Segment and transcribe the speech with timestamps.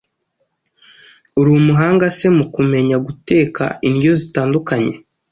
[1.39, 4.93] uri umuhanga se mu kumenya guteka indyo zitandukanye,